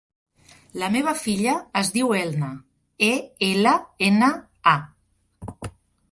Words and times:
La 0.83 0.87
meva 0.93 1.11
filla 1.23 1.51
es 1.81 1.91
diu 1.97 2.13
Elna: 2.19 2.49
e, 3.09 3.09
ela, 3.49 3.73
ena, 4.07 4.31
a. 4.73 5.63